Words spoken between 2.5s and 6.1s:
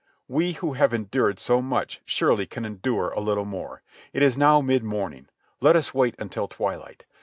endure a little more. It is now mid morning. Let us